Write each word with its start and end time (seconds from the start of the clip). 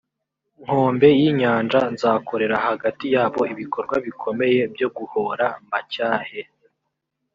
nkombe 0.63 1.07
y 1.21 1.23
inyanja 1.31 1.79
nzakorera 1.93 2.55
hagati 2.67 3.05
yabo 3.15 3.41
ibikorwa 3.53 3.95
bikomeye 4.05 4.59
byo 4.73 4.87
guhora 4.97 5.45
mbacyahe 5.65 6.41